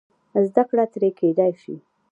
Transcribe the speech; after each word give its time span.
زده 0.47 0.63
کړه 0.69 0.85
ترې 0.93 1.09
کېدای 1.19 1.53
شي. 1.61 1.75